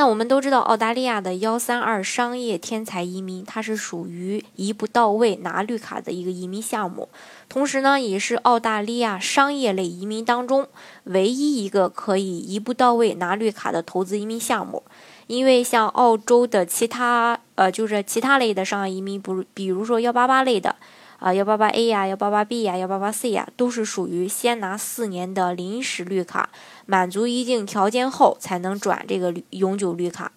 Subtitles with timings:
[0.00, 7.10] 那我们都知道，澳大利亚的幺三二商业天才移民，它是属于一步到位拿绿卡的一个移民项目，
[7.50, 10.66] 同时呢，也是澳大利亚商业类移民当中
[11.04, 14.82] 唯一一个可以一步到位拿绿卡的投资移民项目。
[15.26, 20.76] 因为像澳洲的其他呃，就是其他类的商业移民，不，比如说幺八八类的。
[21.20, 26.48] 啊，幺八八 A 呀，幺八八 B 呀，幺八八 C 呀，都是属于先拿四年的临时绿卡，
[26.86, 30.32] 满足一定条件后才能转这个永久绿卡。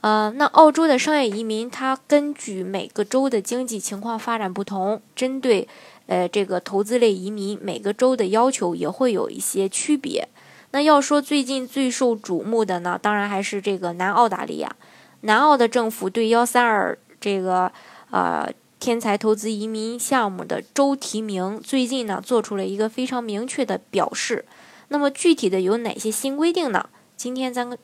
[0.00, 5.68] 呃，那澳洲的商业移民，它根据每个州的经济情况发展不同，针对
[6.06, 10.26] 呃这个投资类移民，每个州的要求也会有一些区别。
[10.70, 14.74] 那要说最近最受瞩目的呢，当然还是这个南澳大利亚，
[15.20, 17.70] 南澳的政府对幺三二这个
[18.10, 18.50] 呃。
[18.84, 24.44] 天才投资移民项目的州提名最近呢做出了一个非常明确的表示。
[24.88, 26.90] 那么具体的有哪些新规定呢？
[27.16, 27.78] 今天咱们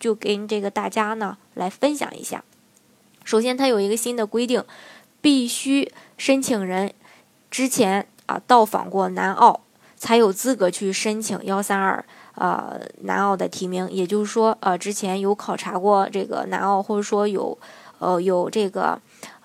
[0.00, 2.42] 就跟这个大家呢来分享一下。
[3.22, 4.64] 首先，它有一个新的规定，
[5.20, 6.92] 必须申请人
[7.48, 9.60] 之前啊到访过南澳，
[9.96, 12.04] 才有资格去申请幺三二
[12.34, 13.88] 呃南澳的提名。
[13.88, 17.56] 也就是说，呃之前有考察过这个南澳，或者说有
[18.00, 19.00] 呃有这个。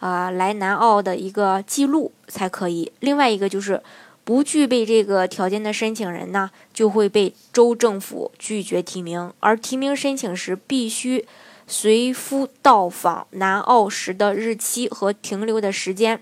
[0.05, 2.91] 啊，来南澳的一个记录才可以。
[2.99, 3.81] 另外一个就是，
[4.23, 9.33] 不具备这个条件的申请人呢，就会被州政府拒绝提名。
[9.39, 11.25] 而提名申请时，必须
[11.65, 16.21] 随夫到访南澳时的日期和停留的时间。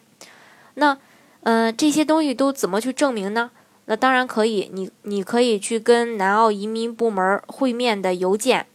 [0.75, 0.97] 那，
[1.41, 3.51] 嗯，这些东西都怎么去证明呢？
[3.87, 8.65] 那当然可以，你你可以去跟南澳移民部门会面的邮件。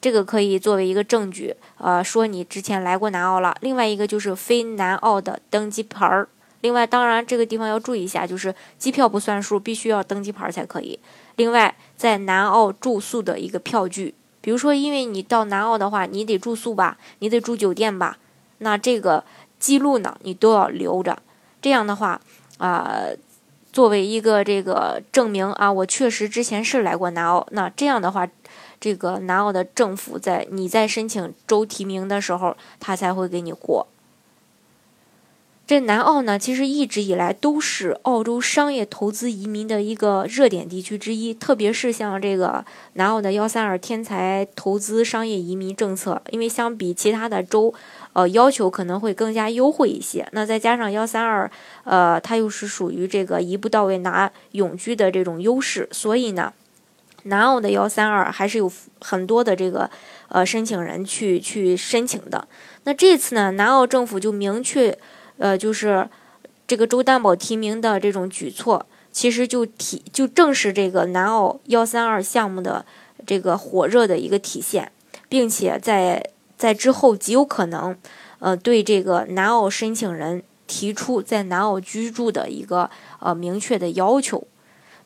[0.00, 3.56] 这个可以作为一个证据，呃，说你之前来过南澳了。
[3.60, 6.28] 另外一个就是非南澳的登机牌儿。
[6.60, 10.98] 另外，当然这个地方要注意一下，就是机票不算数，必须要登机牌儿才可以。
[11.36, 18.18] 另外，在南澳住宿的一个票据，比如说，因为你到南澳的话，你得住宿吧，你得住酒店吧，
[18.58, 19.24] 那这个
[19.58, 21.18] 记录呢，你都要留着。
[21.60, 22.20] 这样的话，
[22.58, 23.06] 啊，
[23.72, 27.46] 作为一个这个证明啊，我确实之前是来过南澳。
[27.50, 28.28] 那这样的话。
[28.80, 33.86] 这个南澳的政府在你在申请州提名的时候，他才会给你过。
[35.66, 47.74] 这南澳呢，其实一直以来都是澳洲商业投资移民的一个热点地区之一，特别是像这个南澳的幺三二天才投资商业移民政策，因为相比其他的州，
[48.14, 50.26] 呃，要求可能会更加优惠一些。
[50.32, 51.50] 那再加上幺三二，
[51.84, 56.54] 呃，它又是属于这个一步到位拿永居的这种优势，所以呢。
[57.24, 58.70] 南澳的幺三二还是有
[59.00, 59.90] 很多的这个
[60.28, 62.46] 呃申请人去去申请的。
[62.84, 64.96] 那这次呢，南澳政府就明确，
[65.38, 66.08] 呃，就是
[66.66, 72.84] 这个州担保提名的这种举措，其实就体就正是这个南澳幺三二项目的
[73.26, 74.90] 这个火热的一个体现，
[75.28, 77.96] 并且在在之后极有可能，
[78.38, 82.88] 呃，对这个南澳申请人提出在南澳居住的一个
[83.20, 84.46] 呃明确的要求。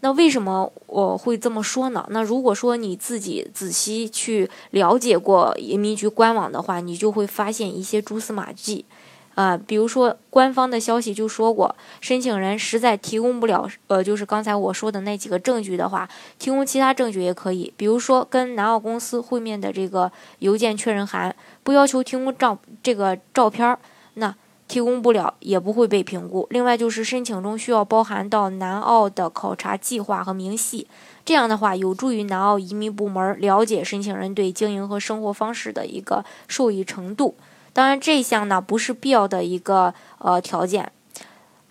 [0.05, 2.05] 那为什么我会这么说呢？
[2.11, 8.85] 那如果说你自己仔细去了解过移民局官网的话，你就会发现一些蛛丝马迹，
[9.37, 20.11] 啊，比如说官方的消息就说过，申请人实在提供不了，呃，就是刚才我说的那几个证据的话，提供其他证据也可以，比如说跟南澳公司会面的这个
[20.41, 23.79] 邮件确认函，不要求提供照这个照片儿，
[24.15, 24.35] 那。
[24.73, 26.47] 提供不了也不会被评估。
[26.49, 30.87] 另外就是申请中需要包含到南澳的考察计划和明细，
[31.27, 37.35] 这样的话有助于南澳移民部门了解申请人对经营和生活方式的一个受益程度。
[37.75, 40.91] 当然这项呢不是必要的一个呃条件。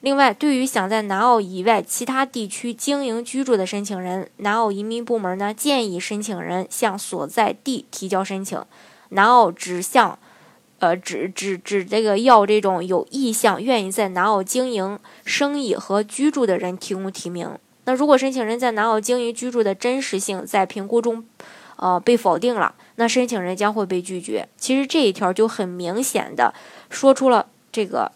[0.01, 8.63] 另外，对于想在南澳以外其他地区经营居住的申请人，南澳移民部门呢建议申请人向所在地提交申请。
[9.09, 10.19] 南澳只向。
[10.81, 17.51] 呃，只只只这个要这种有意向、愿意在南澳经营生意和居住的人提供提名。
[17.85, 21.23] 那如果申请人在南澳经营居住的真实性在评估中，
[21.75, 24.49] 呃，被否定了，那申请人将会被拒绝。
[24.57, 26.51] 其实这一条就很明显的
[26.89, 28.11] 说出了这个，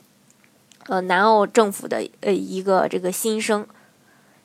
[0.88, 3.68] 呃，南澳政府的呃一个这个心声。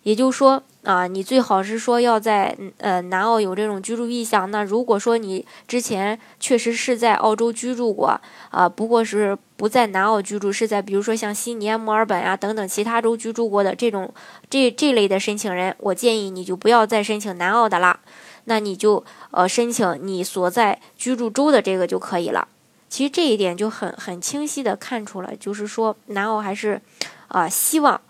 [0.02, 4.50] 也就是说啊，你最好是说要在呃南澳有这种居住意向。
[4.50, 8.18] 那如果说你之前确实是在澳洲居住过
[8.50, 14.10] 啊，不过是不在南澳居住，是在比如说像悉尼、墨尔本啊等等其他州居住过的这种
[14.48, 18.00] 这这类的申请人，我建议你就不要再申请南澳的啦。
[18.44, 22.48] 那你就呃申请你所在居住州的这个就可以了。
[22.88, 26.80] 其实这一点就很很清晰的看出来，就是说南澳还是
[27.28, 28.00] 啊希望。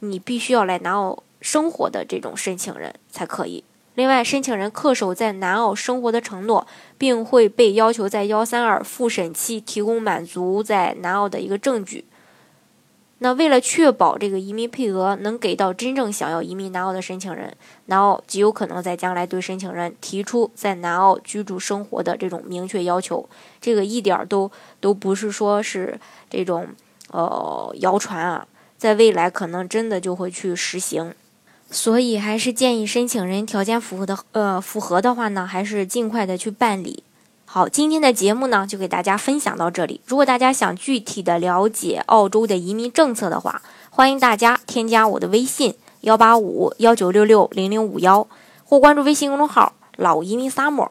[0.00, 3.64] 你必须要来南澳生活的这种申请人才可以。
[3.94, 6.66] 另外，申请人恪守在南澳生活的承诺，
[6.96, 12.04] 并会被要求在幺三二复审期提供满足在南澳的一个证据。
[13.18, 17.56] 那为了确保这个移民配额能给到真正想要移民南澳的申请人，
[17.86, 23.28] 南澳极有可能在将来对申请人提出在南澳居住生活的这种明确要求。
[23.60, 24.48] 这个一点都
[24.78, 25.98] 都不是说是
[26.30, 26.68] 这种
[27.10, 28.46] 呃谣传啊。
[28.78, 31.12] 在未来可能真的就会去实行，
[31.68, 37.02] 所以还是建议申请人条件符合的，呃，符合的话呢，还是尽快的去办理。
[37.44, 40.00] 好，今天的节目呢就给大家分享到这里。
[40.06, 43.60] 如果大家想具体的了解澳洲的移民政策的话，
[43.90, 48.28] 欢迎大家添加我的微信幺八五幺九六六零零五幺，
[48.64, 50.90] 或关注微信公众号“老移民 summer”，